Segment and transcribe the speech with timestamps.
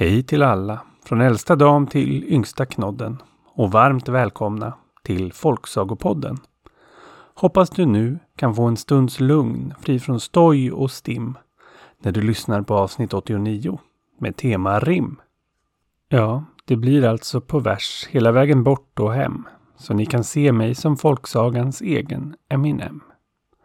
[0.00, 3.22] Hej till alla, från äldsta dam till yngsta knodden
[3.54, 6.38] och varmt välkomna till Folksagopodden.
[7.34, 11.38] Hoppas du nu kan få en stunds lugn fri från stoj och stim
[12.02, 13.80] när du lyssnar på avsnitt 89
[14.18, 15.20] med tema rim.
[16.08, 19.44] Ja, det blir alltså på vers hela vägen bort och hem
[19.76, 23.00] så ni kan se mig som folksagans egen Eminem.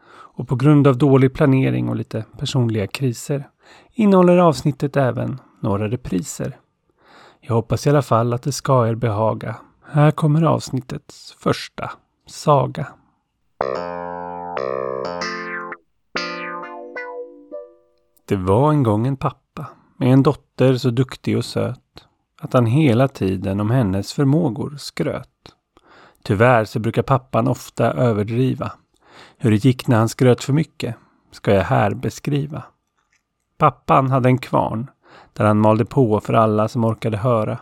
[0.08, 3.49] Och på grund av dålig planering och lite personliga kriser
[3.94, 6.58] innehåller avsnittet även några repriser.
[7.40, 9.55] Jag hoppas i alla fall att det ska er behaga.
[9.86, 11.91] Här kommer avsnittets första
[12.28, 12.88] saga.
[18.28, 19.66] Det var en gång en pappa
[19.98, 21.80] med en dotter så duktig och söt
[22.41, 25.30] att han hela tiden om hennes förmågor skröt.
[26.24, 28.72] Tyvärr så brukar pappan ofta överdriva.
[29.38, 30.96] Hur det gick när han skröt för mycket
[31.32, 32.63] ska jag här beskriva.
[33.57, 34.90] Pappan hade en kvarn
[35.34, 37.58] där han malde på för alla som orkade höra.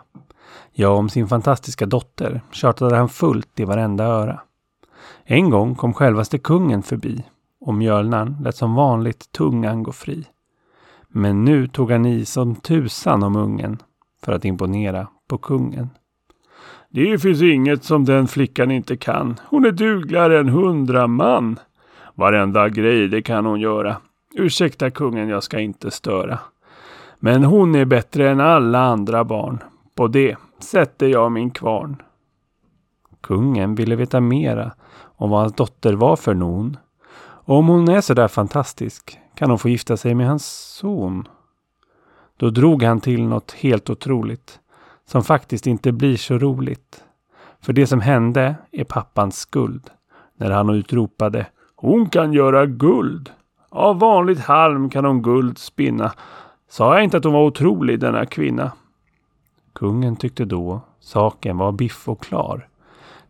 [0.72, 4.40] Ja, om sin fantastiska dotter tjatade han fullt i varenda öra.
[5.24, 7.24] En gång kom självaste kungen förbi
[7.62, 10.26] och mjölnaren lät som vanligt tungan gå fri.
[11.08, 13.78] Men nu tog han i som tusan om ungen
[14.24, 15.90] för att imponera på kungen.
[16.90, 19.40] Det finns inget som den flickan inte kan.
[19.50, 21.60] Hon är dugligare än hundra man.
[22.16, 23.98] Varenda grej det kan hon göra.
[24.34, 26.40] Ursäkta kungen, jag ska inte störa.
[27.26, 29.64] Men hon är bättre än alla andra barn.
[29.96, 32.02] På det sätter jag min kvarn.
[33.22, 34.72] Kungen ville veta mera
[35.02, 36.78] om vad hans dotter var för non.
[37.18, 40.46] Och om hon är så där fantastisk kan hon få gifta sig med hans
[40.80, 41.28] son.
[42.38, 44.60] Då drog han till något helt otroligt
[45.06, 47.04] som faktiskt inte blir så roligt.
[47.62, 49.90] För det som hände är pappans skuld
[50.38, 53.32] när han utropade Hon kan göra guld.
[53.70, 56.12] Av vanligt halm kan hon guld spinna.
[56.74, 58.72] Sa jag inte att hon var otrolig denna kvinna?
[59.74, 62.68] Kungen tyckte då saken var biff och klar.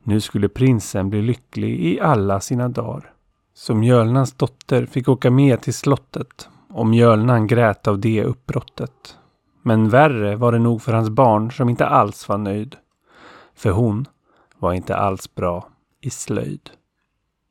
[0.04, 3.14] Nu skulle prinsen bli lycklig i alla sina dagar.
[3.54, 9.18] Så Mjölnans dotter fick åka med till slottet och Mjölnan grät av det uppbrottet.
[9.62, 12.76] Men värre var det nog för hans barn som inte alls var nöjd.
[13.56, 14.06] För hon
[14.60, 15.68] var inte alls bra
[16.02, 16.70] i slöjd.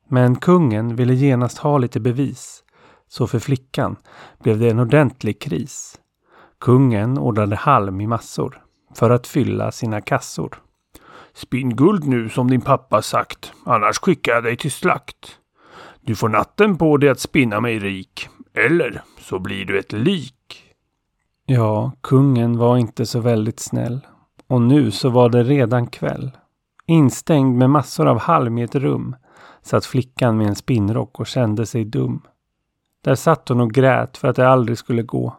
[0.07, 2.62] Men kungen ville genast ha lite bevis.
[3.13, 3.95] Så för flickan
[4.43, 5.99] blev det en ordentlig kris.
[6.59, 8.61] Kungen ordnade halm i massor
[8.95, 10.61] för att fylla sina kassor.
[11.33, 15.37] Spinn guld nu som din pappa sagt, annars skickar jag dig till slakt.
[16.01, 20.63] Du får natten på dig att spinna mig rik, eller så blir du ett lik.
[21.45, 23.99] Ja, kungen var inte så väldigt snäll.
[24.47, 26.31] Och nu så var det redan kväll.
[26.85, 29.15] Instängd med massor av halm i ett rum
[29.61, 32.21] satt flickan med en spinnrock och kände sig dum.
[33.03, 35.37] Där satt hon och grät för att det aldrig skulle gå.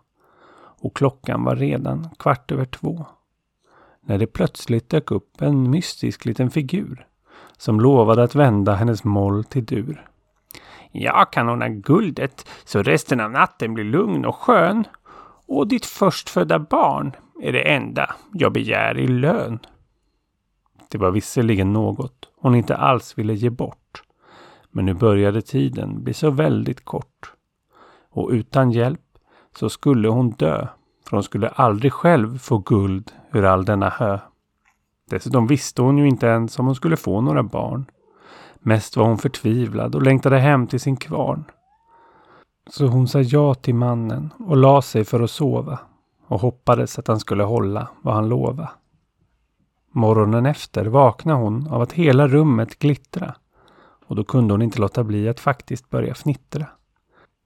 [0.57, 3.07] Och klockan var redan kvart över två.
[4.01, 7.07] När det plötsligt dök upp en mystisk liten figur
[7.57, 10.09] som lovade att vända hennes moll till dur.
[10.93, 14.85] Jag kan ordna guldet så resten av natten blir lugn och skön.
[15.47, 19.59] Och ditt förstfödda barn är det enda jag begär i lön.
[20.89, 24.03] Det var visserligen något hon inte alls ville ge bort.
[24.71, 27.34] Men nu började tiden bli så väldigt kort.
[28.15, 29.01] Och utan hjälp
[29.59, 30.67] så skulle hon dö.
[31.09, 34.19] För hon skulle aldrig själv få guld ur all denna hö.
[35.11, 37.85] Dessutom visste hon ju inte ens om hon skulle få några barn.
[38.59, 41.45] Mest var hon förtvivlad och längtade hem till sin kvarn.
[42.71, 45.79] Så hon sa ja till mannen och la sig för att sova
[46.27, 48.71] och hoppades att han skulle hålla vad han lovade.
[49.93, 53.35] Morgonen efter vaknade hon av att hela rummet glittra
[54.07, 56.67] och då kunde hon inte låta bli att faktiskt börja fnittra.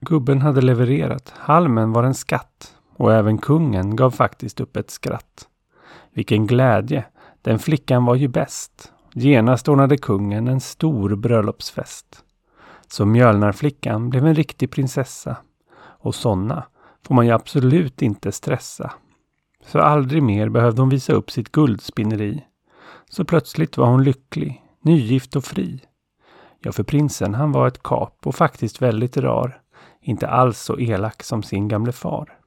[0.00, 5.48] Gubben hade levererat, halmen var en skatt och även kungen gav faktiskt upp ett skratt.
[6.12, 7.04] Vilken glädje,
[7.42, 8.92] den flickan var ju bäst.
[9.12, 12.24] Genast ordnade kungen en stor bröllopsfest.
[12.88, 15.36] Så mjölnarflickan blev en riktig prinsessa.
[15.78, 16.64] Och sådana
[17.06, 18.92] får man ju absolut inte stressa.
[19.66, 22.44] Så aldrig mer behövde hon visa upp sitt guldspinneri.
[23.10, 25.80] Så plötsligt var hon lycklig, nygift och fri.
[26.60, 29.60] Ja, för prinsen han var ett kap och faktiskt väldigt rar.
[30.00, 32.38] Inte alls så elak som sin gamle far.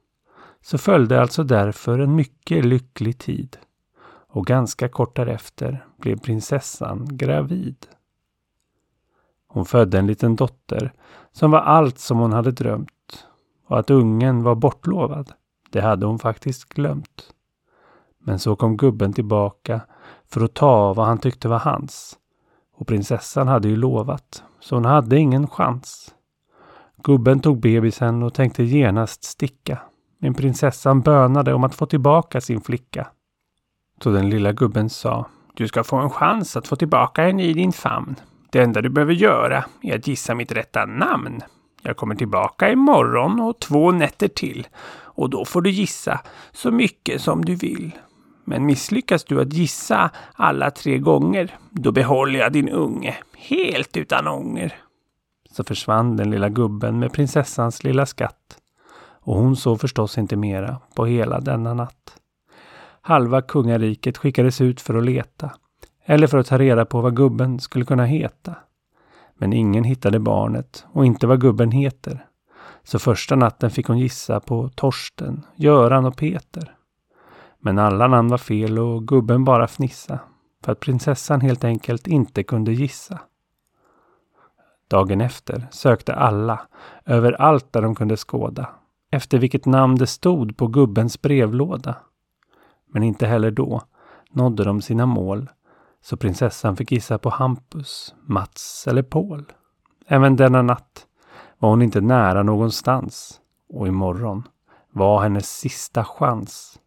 [0.60, 3.56] Så följde alltså därför en mycket lycklig tid.
[4.28, 7.76] Och ganska kort därefter blev prinsessan gravid.
[9.48, 10.92] Hon födde en liten dotter
[11.32, 13.26] som var allt som hon hade drömt.
[13.66, 15.32] Och att ungen var bortlovad,
[15.70, 17.32] det hade hon faktiskt glömt.
[18.18, 19.80] Men så kom gubben tillbaka
[20.28, 22.18] för att ta vad han tyckte var hans.
[22.74, 26.14] Och prinsessan hade ju lovat, så hon hade ingen chans.
[27.04, 29.78] Gubben tog bebisen och tänkte genast sticka.
[30.18, 33.06] Men prinsessan bönade om att få tillbaka sin flicka.
[34.02, 37.52] Så den lilla gubben sa Du ska få en chans att få tillbaka henne i
[37.52, 38.16] din famn.
[38.50, 41.40] Det enda du behöver göra är att gissa mitt rätta namn.
[41.82, 44.66] Jag kommer tillbaka imorgon och två nätter till
[45.14, 46.20] och då får du gissa
[46.52, 47.90] så mycket som du vill.
[48.44, 54.28] Men misslyckas du att gissa alla tre gånger, då behåller jag din unge helt utan
[54.28, 54.81] ånger.
[55.52, 58.58] Så försvann den lilla gubben med prinsessans lilla skatt.
[59.20, 62.16] Och hon såg förstås inte mera på hela denna natt.
[63.00, 65.50] Halva kungariket skickades ut för att leta.
[66.04, 68.54] Eller för att ta reda på vad gubben skulle kunna heta.
[69.34, 72.26] Men ingen hittade barnet och inte vad gubben heter.
[72.84, 76.74] Så första natten fick hon gissa på Torsten, Göran och Peter.
[77.58, 80.18] Men alla namn var fel och gubben bara fnissa.
[80.64, 83.20] För att prinsessan helt enkelt inte kunde gissa.
[84.92, 86.60] Dagen efter sökte alla,
[87.04, 88.68] överallt där de kunde skåda,
[89.10, 91.96] efter vilket namn det stod på gubbens brevlåda.
[92.92, 93.82] Men inte heller då
[94.30, 95.50] nådde de sina mål,
[96.02, 99.44] så prinsessan fick gissa på Hampus, Mats eller Paul.
[100.06, 101.06] Även denna natt
[101.58, 104.42] var hon inte nära någonstans och imorgon
[104.90, 106.78] var hennes sista chans.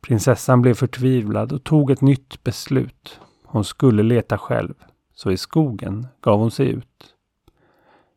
[0.00, 3.20] Prinsessan blev förtvivlad och tog ett nytt beslut.
[3.44, 4.74] Hon skulle leta själv,
[5.22, 7.14] så i skogen gav hon sig ut.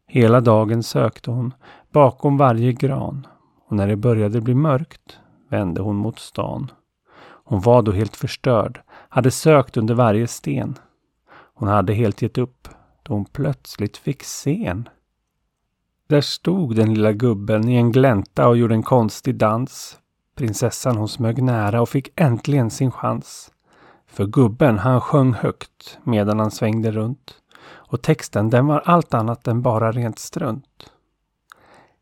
[0.07, 1.53] Hela dagen sökte hon
[1.91, 3.27] bakom varje gran
[3.67, 5.19] och när det började bli mörkt
[5.49, 6.71] vände hon mot stan.
[7.21, 10.75] Hon var då helt förstörd, hade sökt under varje sten.
[11.53, 12.67] Hon hade helt gett upp
[13.03, 14.89] då hon plötsligt fick se en.
[16.07, 19.99] Där stod den lilla gubben i en glänta och gjorde en konstig dans.
[20.35, 23.51] Prinsessan hon smög nära och fick äntligen sin chans.
[24.15, 27.35] För gubben han sjöng högt medan han svängde runt.
[27.67, 30.91] Och texten den var allt annat än bara rent strunt.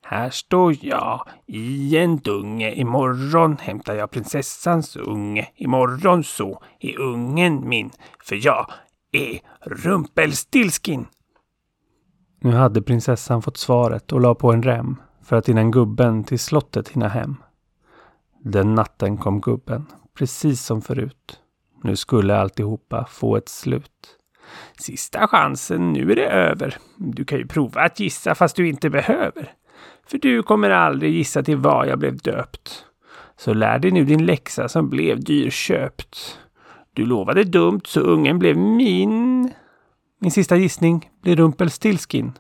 [0.02, 2.72] Här står jag i en dunge.
[2.72, 5.48] Imorgon hämtar jag prinsessans unge.
[5.56, 7.90] Imorgon så är ungen min.
[8.24, 8.72] För jag
[9.12, 11.06] är Rumpelstilskin.
[12.42, 16.40] Nu hade prinsessan fått svaret och la på en rem för att innan gubben till
[16.40, 17.36] slottet hinna hem.
[18.44, 19.86] Den natten kom gubben,
[20.18, 21.40] precis som förut.
[21.84, 24.18] Nu skulle alltihopa få ett slut.
[24.80, 26.78] Sista chansen, nu är det över.
[26.98, 29.54] Du kan ju prova att gissa fast du inte behöver.
[30.08, 32.86] För du kommer aldrig gissa till vad jag blev döpt.
[33.38, 36.40] Så lär dig nu din läxa som blev dyrköpt.
[36.94, 39.52] Du lovade dumt så ungen blev min.
[40.20, 42.32] Min sista gissning blir Rumpelstilskin.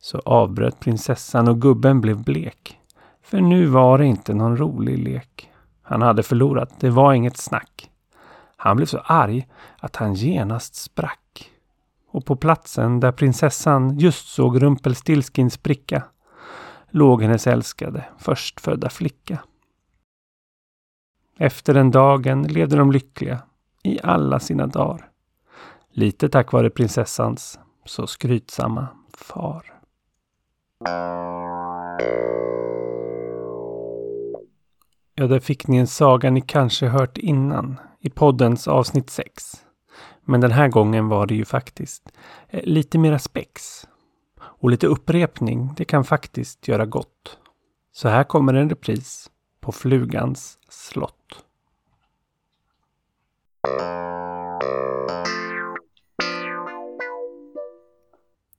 [0.00, 2.78] Så avbröt prinsessan och gubben blev blek.
[3.22, 5.51] För nu var det inte någon rolig lek.
[5.92, 7.90] Han hade förlorat, det var inget snack.
[8.56, 9.48] Han blev så arg
[9.78, 11.50] att han genast sprack.
[12.08, 16.02] Och på platsen där prinsessan just såg rumpelstilskins spricka
[16.90, 19.38] låg hennes älskade förstfödda flicka.
[21.38, 23.42] Efter den dagen levde de lyckliga
[23.82, 25.08] i alla sina dagar.
[25.90, 29.72] Lite tack vare prinsessans så skrytsamma far.
[35.14, 39.52] Ja, där fick ni en saga ni kanske hört innan i poddens avsnitt 6.
[40.24, 42.12] Men den här gången var det ju faktiskt
[42.48, 43.86] eh, lite mera spex.
[44.40, 47.38] Och lite upprepning, det kan faktiskt göra gott.
[47.92, 51.44] Så här kommer en repris på Flugans slott.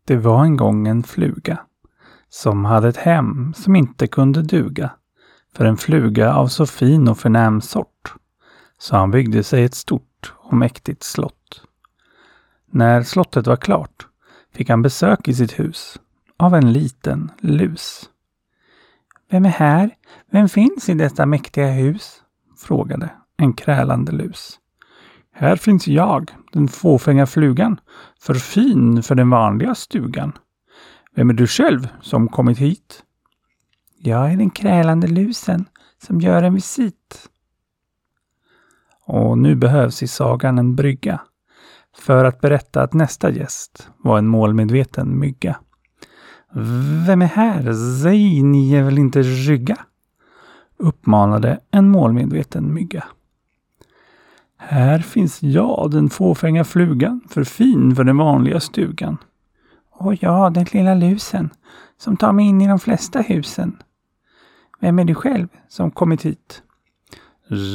[0.06, 1.66] Det var en gång en fluga
[2.30, 4.92] som hade ett hem som inte kunde duga
[5.56, 8.14] för en fluga av så fin och förnäm sort.
[8.78, 11.62] Så han byggde sig ett stort och mäktigt slott.
[12.72, 14.08] När slottet var klart
[14.54, 16.00] fick han besök i sitt hus
[16.38, 18.10] av en liten lus.
[19.30, 19.90] Vem är här?
[20.32, 22.20] Vem finns i detta mäktiga hus?
[22.58, 24.60] frågade en krälande lus.
[25.36, 27.80] Här finns jag, den fåfänga flugan,
[28.20, 30.32] för fin för den vanliga stugan.
[31.16, 33.04] Vem är du själv som kommit hit?
[34.06, 35.66] Jag är den krälande lusen
[36.06, 37.30] som gör en visit.
[39.06, 41.22] Och nu behövs i sagan en brygga
[41.98, 45.56] för att berätta att nästa gäst var en målmedveten mygga.
[47.08, 47.74] Vem är här?
[48.04, 49.78] Säg, ni är väl inte rygga?
[50.78, 53.04] uppmanade en målmedveten mygga.
[54.58, 59.18] Här finns jag, den fåfänga flugan, för fin för den vanliga stugan.
[59.92, 61.50] Och jag, den lilla lusen,
[61.98, 63.78] som tar mig in i de flesta husen.
[64.84, 66.64] Vem är du själv som kommit hit?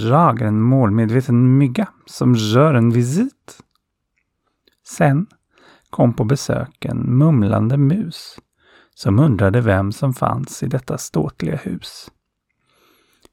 [0.04, 3.60] Jag är en målmedveten mygga som gör en visit.
[4.88, 5.26] Sen
[5.90, 8.38] kom på besök en mumlande mus
[8.94, 12.10] som undrade vem som fanns i detta ståtliga hus.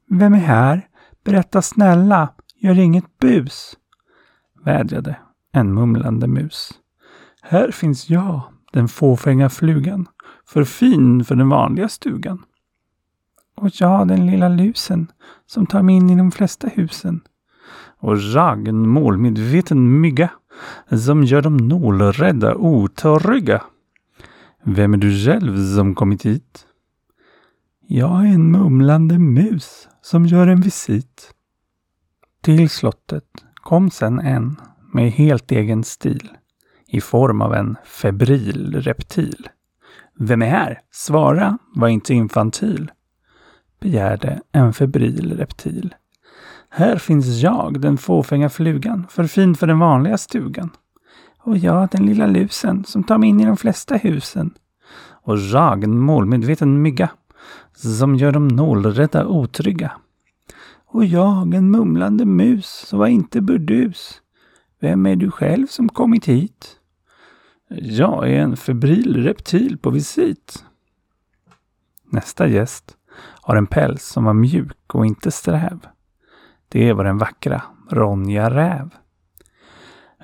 [0.09, 0.87] Vem är här?
[1.23, 3.77] Berätta snälla, gör inget bus,
[4.65, 5.17] vädjade
[5.51, 6.71] en mumlande mus.
[7.41, 8.41] Här finns jag,
[8.71, 10.07] den fåfänga flugan,
[10.45, 12.43] för fin för den vanliga stugan.
[13.55, 15.11] Och jag, den lilla lusen,
[15.45, 17.21] som tar mig in i de flesta husen.
[17.99, 20.29] Och jag, en målmedveten mygga,
[21.05, 23.63] som gör dem nålrädda otrygga.
[24.63, 26.67] Vem är du själv som kommit hit?
[27.87, 31.33] Jag är en mumlande mus som gör en visit.
[32.41, 34.55] Till slottet kom sen en
[34.93, 36.29] med helt egen stil
[36.87, 39.49] i form av en febril reptil.
[40.19, 40.81] Vem är här?
[40.91, 42.91] Svara, var inte infantil,
[43.85, 45.95] begärde en febril reptil.
[46.69, 50.69] Här finns jag, den fåfänga flugan, för fin för den vanliga stugan.
[51.39, 54.53] Och jag, den lilla lusen, som tar mig in i de flesta husen.
[55.23, 57.09] Och jag, en målmedveten mygga,
[57.75, 59.91] som gör de nålrädda otrygga.
[60.85, 64.21] Och jag, en mumlande mus, som var inte burdus.
[64.79, 66.79] Vem är du själv som kommit hit?
[67.79, 70.65] Jag är en febril reptil på visit.
[72.11, 72.97] Nästa gäst
[73.41, 75.79] har en päls som var mjuk och inte sträv.
[76.69, 78.89] Det var den vackra Ronja Räv.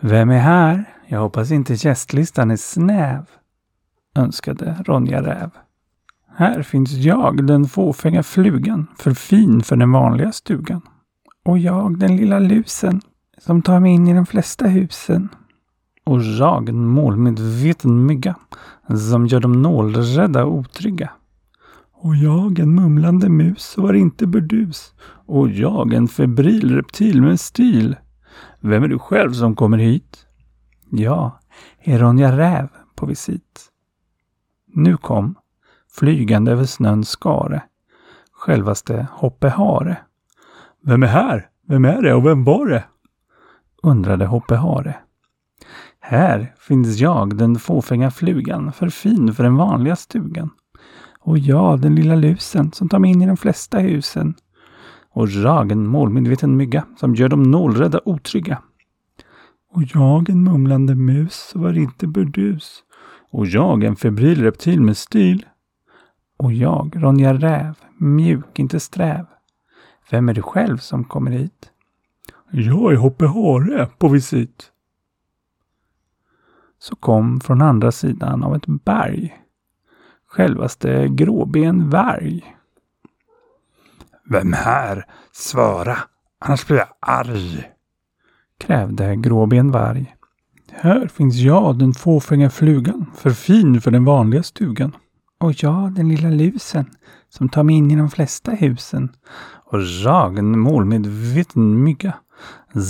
[0.01, 0.85] Vem är här?
[1.07, 3.25] Jag hoppas inte gästlistan är snäv,
[4.15, 5.49] önskade Ronja Räv.
[6.35, 10.81] Här finns jag, den fåfänga flugan, för fin för den vanliga stugan.
[11.45, 13.01] Och jag, den lilla lusen,
[13.37, 15.29] som tar mig in i de flesta husen.
[16.03, 18.35] Och jag, en målmedveten mygga,
[19.09, 21.11] som gör dem nålrädda och otrygga.
[22.03, 24.93] Och jag, en mumlande mus, var inte burdus.
[25.25, 27.95] Och jag, en febril reptil med stil.
[28.59, 30.25] Vem är du själv som kommer hit?
[30.89, 31.39] Ja,
[31.79, 33.69] är Ronja Räv på visit.
[34.73, 35.35] Nu kom,
[35.97, 37.63] flygande över snön skare,
[38.31, 39.97] självaste Hoppe Hare.
[40.83, 41.49] Vem är här?
[41.67, 42.83] Vem är det och vem var det?
[43.83, 44.95] undrade Hoppe Hare.
[45.99, 50.49] Här finns jag, den fåfänga flugan, för fin för den vanliga stugan.
[51.23, 54.35] Och jag, den lilla lusen, som tar mig in i de flesta husen.
[55.09, 58.61] Och jag, en målmedveten mygga, som gör dem nålrädda otrygga.
[59.73, 62.83] Och jag, en mumlande mus, som var inte burdus.
[63.31, 65.45] Och jag, en febril reptil med stil.
[66.37, 69.25] Och jag, Ronja Räv, mjuk, inte sträv.
[70.11, 71.71] Vem är du själv som kommer hit?
[72.51, 74.71] Jag är Hoppe Hare på visit.
[76.79, 79.40] Så kom från andra sidan av ett berg
[80.31, 82.55] självaste Gråben Varg.
[84.29, 85.05] Vem här?
[85.31, 85.97] Svara,
[86.39, 87.71] annars blir jag arg,
[88.59, 90.15] krävde Gråben Varg.
[90.71, 94.95] Här finns jag, den fåfänga flugan, för fin för den vanliga stugan.
[95.39, 96.85] Och jag, den lilla lusen,
[97.29, 99.09] som tar mig in i de flesta husen.
[99.65, 102.13] Och jag, en målmedveten mygga,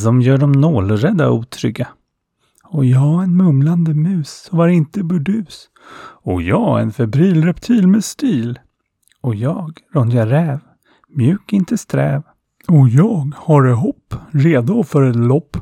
[0.04, 1.88] som gör dem nålrädda och otrygga.
[2.74, 5.70] Och jag, en mumlande mus, var inte burdus.
[6.24, 8.60] Och jag, en febril reptil med stil.
[9.22, 10.60] Och jag, Ronja Räv,
[11.10, 12.24] mjuk inte sträv.
[12.68, 15.58] Och jag, har hopp, redo för ett lopp.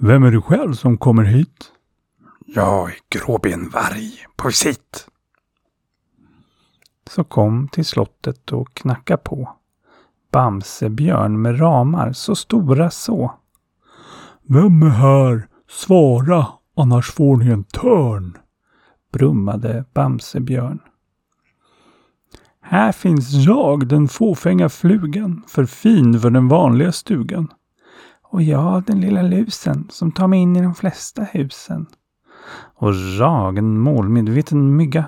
[0.00, 1.72] Vem är du själv som kommer hit?
[2.46, 5.08] Jag är Gråben Varg på visit.
[7.10, 9.56] Så kom till slottet och knacka på.
[10.32, 13.34] Bamsebjörn med ramar så stora så.
[14.42, 15.48] Vem är här?
[15.76, 18.38] Svara, annars får ni en törn,
[19.12, 20.78] brummade Bamsebjörn.
[22.60, 27.52] Här finns jag, den fåfänga flugan, för fin för den vanliga stugan.
[28.22, 31.86] Och jag, den lilla lusen, som tar mig in i de flesta husen.
[32.74, 35.04] Och jag, en målmedveten mygga,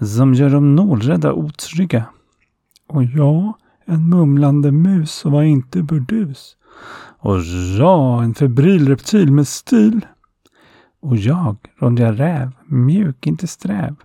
[0.00, 2.04] som gör de nålrädda otrygga.
[2.86, 3.52] Och jag,
[3.88, 6.56] en mumlande mus som var inte burdus.
[7.18, 7.40] Och
[7.78, 10.06] jag, en febril reptil med stil.
[11.02, 13.96] Och jag, Ronja Räv, mjuk, inte sträv.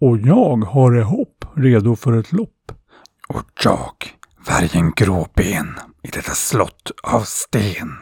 [0.00, 2.72] Och jag har det hopp, redo för ett lopp.
[3.28, 3.92] Och jag,
[4.48, 7.92] vargen gråben i detta slott av sten.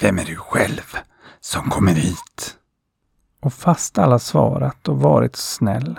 [0.00, 0.96] Vem är du själv
[1.40, 2.56] som kommer hit?
[3.42, 5.98] Och fast alla svarat och varit snäll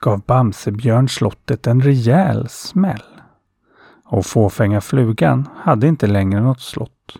[0.00, 3.15] gav Bamsebjörn slottet en rejäl smäll.
[4.08, 7.16] Och fåfänga flugan hade inte längre något slott.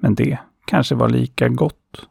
[0.00, 2.08] Men det kanske var lika gott.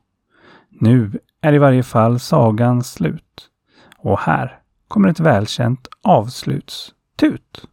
[0.69, 3.49] Nu är i varje fall sagan slut.
[3.97, 7.67] Och här kommer ett välkänt avslutstut.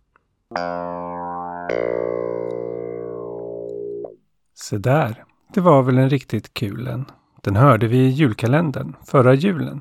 [4.54, 7.04] Se där, det var väl en riktigt kul en.
[7.42, 9.80] Den hörde vi i julkalendern förra julen.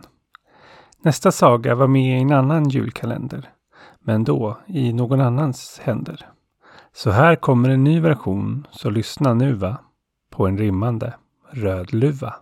[1.01, 3.49] Nästa saga var med i en annan julkalender.
[3.99, 6.31] Men då i någon annans händer.
[6.93, 9.77] Så här kommer en ny version, så lyssna nu va.
[10.29, 11.13] På en rimmande
[11.49, 12.35] rödluva.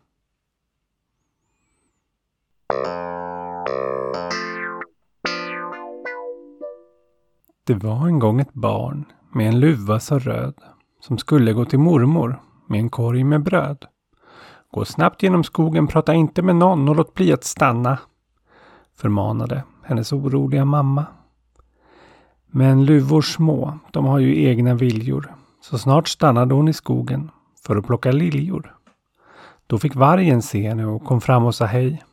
[7.63, 10.53] Det var en gång ett barn med en luva så röd
[11.01, 13.85] som skulle gå till mormor med en korg med bröd.
[14.71, 17.99] Gå snabbt genom skogen, prata inte med någon och låt bli att stanna.
[18.95, 21.05] Förmanade hennes oroliga mamma.
[22.51, 25.35] Men luvor små, de har ju egna viljor.
[25.61, 27.31] Så snart stannade hon i skogen
[27.65, 28.75] för att plocka liljor.
[29.67, 32.03] Då fick vargen se henne och kom fram och sa hej.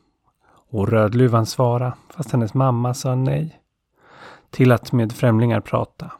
[0.69, 3.61] Och Rödluvan svara fast hennes mamma sa nej.
[4.49, 6.11] Till att med främlingar prata.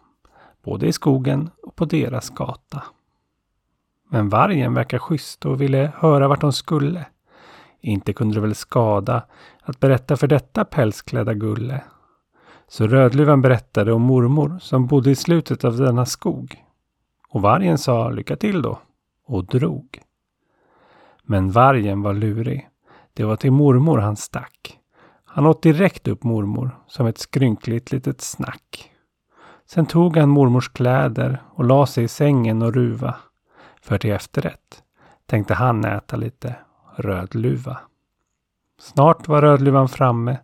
[0.63, 2.83] Både i skogen och på deras gata.
[4.09, 7.05] Men vargen verkar schysst och ville höra vart hon skulle.
[7.81, 9.24] Inte kunde det väl skada
[9.62, 11.83] att berätta för detta pälsklädda gulle.
[12.69, 16.63] Så Rödluvan berättade om mormor som bodde i slutet av denna skog.
[17.29, 18.79] Och vargen sa lycka till då
[19.25, 20.01] och drog.
[21.24, 22.69] Men vargen var lurig.
[23.13, 24.79] Det var till mormor han stack.
[25.25, 28.91] Han åt direkt upp mormor som ett skrynkligt litet snack.
[29.65, 33.15] Sen tog han mormors kläder och la sig i sängen och ruva.
[33.81, 34.83] För till efterrätt
[35.25, 36.55] tänkte han äta lite
[36.95, 37.77] rödluva.
[38.79, 40.38] Snart var Rödluvan framme,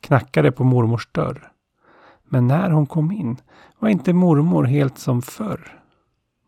[0.00, 1.52] knackade på mormors dörr.
[2.28, 3.36] Men när hon kom in
[3.78, 5.80] var inte mormor helt som förr.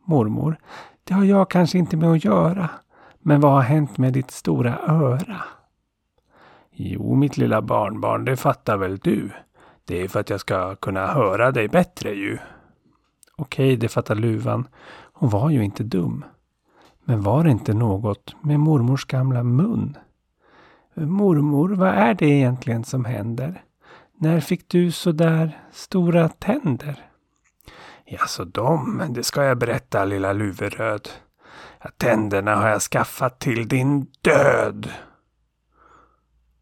[0.05, 0.59] Mormor,
[1.05, 2.71] det har jag kanske inte med att göra.
[3.19, 5.37] Men vad har hänt med ditt stora öra?
[6.71, 9.31] Jo, mitt lilla barnbarn, det fattar väl du.
[9.85, 12.39] Det är för att jag ska kunna höra dig bättre ju.
[13.37, 14.69] Okej, det fattar luvan.
[15.13, 16.25] Hon var ju inte dum.
[17.05, 19.97] Men var det inte något med mormors gamla mun?
[20.95, 23.63] Mormor, vad är det egentligen som händer?
[24.21, 27.11] När fick du så där stora tänder?
[28.05, 31.09] Ja, så de, det ska jag berätta lilla Luveröd.
[31.83, 34.91] Ja, tänderna har jag skaffat till din död.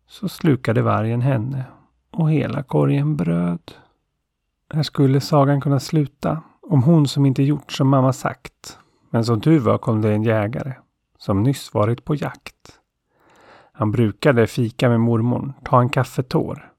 [0.07, 1.65] Så slukade vargen henne
[2.11, 3.73] och hela korgen bröd.
[4.75, 8.79] Här skulle sagan kunna sluta om hon som inte gjort som mamma sagt.
[9.11, 10.75] Men som tur var kom det en jägare
[11.19, 12.81] som nyss varit på jakt.
[13.73, 16.73] Han brukade fika med mormor, ta en kaffetår.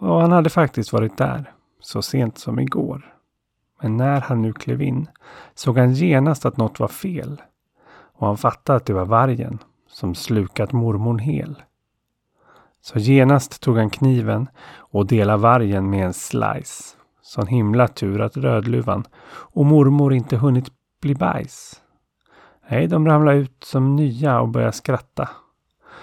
[0.00, 3.14] Och han hade faktiskt varit där så sent som igår.
[3.82, 5.08] Men när han nu klev in
[5.54, 7.42] såg han genast att något var fel.
[8.12, 9.58] Och han fattade att det var vargen
[9.88, 11.62] som slukat mormon hel.
[12.80, 16.96] Så genast tog han kniven och delade vargen med en slice.
[17.22, 21.82] Sån himla tur att Rödluvan och mormor inte hunnit bli bajs.
[22.68, 25.28] Nej, de ramlade ut som nya och började skratta.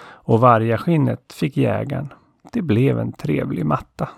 [0.00, 2.12] Och vargaskinnet fick jägaren.
[2.52, 4.08] Det blev en trevlig matta.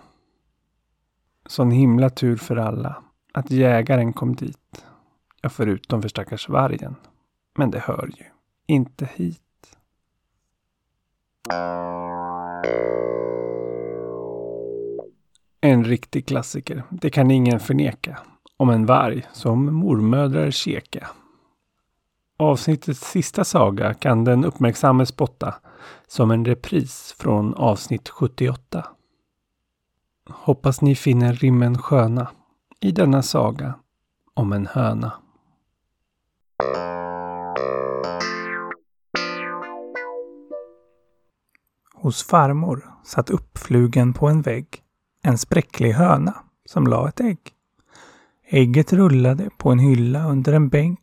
[1.47, 4.85] Sån himla tur för alla att jägaren kom dit.
[5.43, 6.95] Ja, förutom för stackars vargen.
[7.59, 8.25] Men det hör ju
[8.67, 9.77] inte hit.
[15.61, 16.83] En riktig klassiker.
[16.91, 18.19] Det kan ingen förneka.
[18.57, 21.11] Om en varg som mormödrar keka.
[22.37, 25.55] Avsnittets sista saga kan den uppmärksamme spotta
[26.07, 28.87] som en repris från avsnitt 78.
[30.31, 32.29] Hoppas ni finner rimmen sköna
[32.81, 33.75] i denna saga
[34.35, 35.13] om en höna.
[41.95, 44.83] Hos farmor satt uppflugen på en vägg
[45.23, 47.41] en spräcklig höna som la ett ägg.
[48.47, 51.01] Ägget rullade på en hylla under en bänk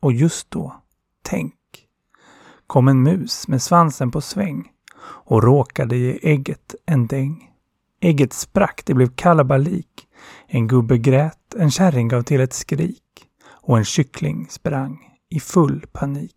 [0.00, 0.82] och just då,
[1.22, 1.54] tänk,
[2.72, 4.68] kom en mus med svansen på sväng
[5.02, 7.50] och råkade ge ägget en däng.
[8.00, 10.08] Ägget sprack, det blev kalabalik.
[10.46, 13.02] En gubbe grät, en kärring gav till ett skrik
[13.46, 14.98] och en kyckling sprang
[15.30, 16.36] i full panik.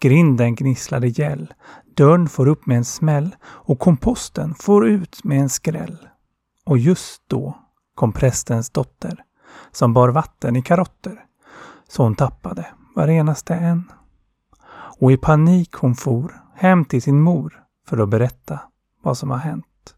[0.00, 1.54] Grinden gnisslade gäll,
[1.96, 6.08] dörren får upp med en smäll och komposten får ut med en skräll.
[6.66, 7.58] Och just då
[7.94, 9.24] kom prästens dotter
[9.72, 11.24] som bar vatten i karotter
[11.88, 13.92] så hon tappade varenaste en.
[14.98, 18.60] Och i panik hon for hem till sin mor för att berätta
[19.02, 19.94] vad som har hänt.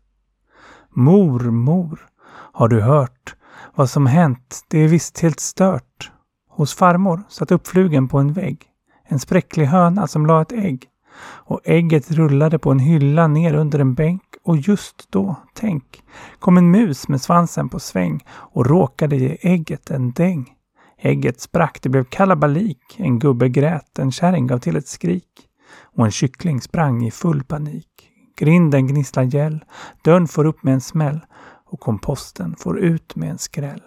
[0.90, 2.08] Mor, mor,
[2.52, 3.34] har du hört
[3.74, 4.64] vad som hänt?
[4.68, 6.10] Det är visst helt stört.
[6.48, 8.68] Hos farmor satt uppflugen på en vägg
[9.08, 10.84] en spräcklig höna som la ett ägg.
[11.20, 16.02] Och ägget rullade på en hylla ner under en bänk och just då, tänk,
[16.38, 20.54] kom en mus med svansen på sväng och råkade ge ägget en däng.
[21.00, 22.96] Ägget sprack, det blev kalabalik.
[22.96, 25.48] En gubbe grät, en kärring gav till ett skrik.
[25.82, 28.10] Och en kyckling sprang i full panik.
[28.36, 29.64] Grinden gnisslar gäll,
[30.04, 31.20] dörren får upp med en smäll
[31.64, 33.82] och komposten får ut med en skräll.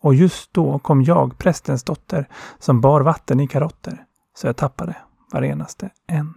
[0.00, 4.04] Och just då kom jag, prästens dotter, som bar vatten i karotter,
[4.36, 4.96] så jag tappade
[5.32, 6.34] varenaste en.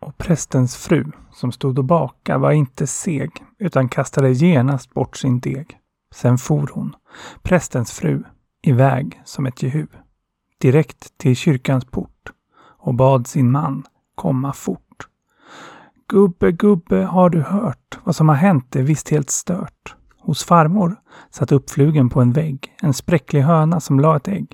[0.00, 5.40] Och prästens fru, som stod och baka, var inte seg, utan kastade genast bort sin
[5.40, 5.78] deg.
[6.14, 6.94] Sen for hon,
[7.42, 8.22] prästens fru,
[8.62, 9.86] iväg som ett jehu,
[10.58, 12.32] direkt till kyrkans port
[12.78, 15.08] och bad sin man komma fort.
[16.08, 17.98] Gubbe, gubbe, har du hört?
[18.04, 19.96] Vad som har hänt är visst helt stört.
[20.18, 20.96] Hos farmor
[21.30, 24.46] satt uppflugen på en vägg en spräcklig höna som la ett ägg.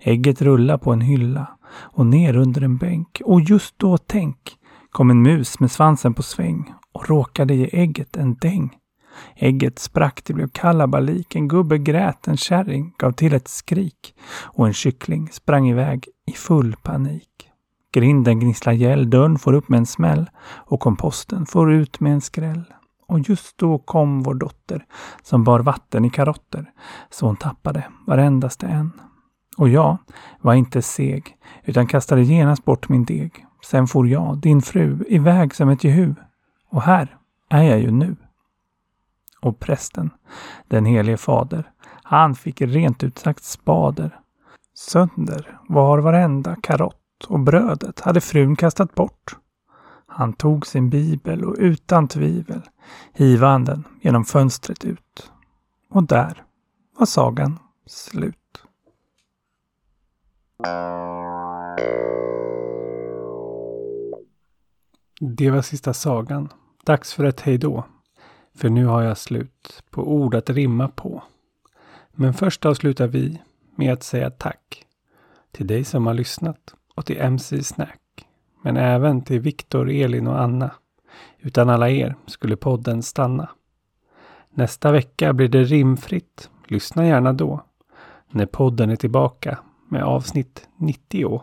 [0.00, 3.22] Ägget rullade på en hylla och ner under en bänk.
[3.24, 4.56] Och just då, tänk,
[4.90, 8.76] kom en mus med svansen på sväng och råkade ge ägget en däng.
[9.36, 11.34] Ägget sprack, det blev kalabalik.
[11.34, 16.32] En gubbe grät, en kärring gav till ett skrik och en kyckling sprang iväg i
[16.32, 17.28] full panik.
[17.92, 22.20] Grinden gnisslar gäll, dörren får upp med en smäll och komposten får ut med en
[22.20, 22.64] skräll.
[23.08, 24.84] Och just då kom vår dotter
[25.22, 26.70] som bar vatten i karotter
[27.10, 28.92] så hon tappade varendaste en.
[29.56, 29.98] Och jag
[30.40, 33.46] var inte seg utan kastade genast bort min deg.
[33.64, 36.14] Sen for jag, din fru, iväg som ett jehu.
[36.70, 37.16] Och här
[37.48, 38.16] är jag ju nu.
[39.42, 40.10] Och prästen,
[40.68, 41.70] den helige fader,
[42.02, 44.20] han fick rent ut sagt spader.
[44.74, 49.36] Sönder var varenda karott och brödet hade frun kastat bort.
[50.06, 52.62] Han tog sin bibel och utan tvivel
[53.12, 55.30] hiva han den genom fönstret ut.
[55.90, 56.42] Och där
[56.98, 58.36] var sagan slut.
[65.20, 66.48] Det var sista sagan.
[66.84, 67.84] Dags för ett hejdå.
[68.54, 71.22] För nu har jag slut på ord att rimma på.
[72.12, 73.40] Men först avslutar vi
[73.76, 74.86] med att säga tack
[75.52, 78.00] till dig som har lyssnat och till MC Snack.
[78.62, 80.70] Men även till Viktor, Elin och Anna.
[81.38, 83.48] Utan alla er skulle podden stanna.
[84.50, 86.50] Nästa vecka blir det rimfritt.
[86.66, 87.64] Lyssna gärna då.
[88.30, 91.42] När podden är tillbaka med avsnitt 90.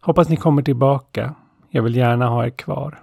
[0.00, 1.34] Hoppas ni kommer tillbaka.
[1.70, 3.02] Jag vill gärna ha er kvar.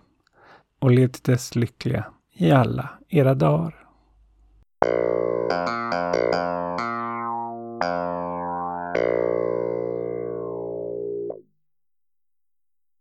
[0.79, 2.05] Och lev till dess lyckliga
[2.37, 3.73] i alla era dagar.